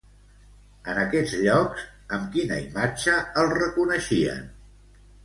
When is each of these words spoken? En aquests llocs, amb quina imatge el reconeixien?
En 0.93 1.01
aquests 1.01 1.35
llocs, 1.41 1.83
amb 2.17 2.31
quina 2.37 2.57
imatge 2.63 3.19
el 3.43 3.53
reconeixien? 3.59 4.43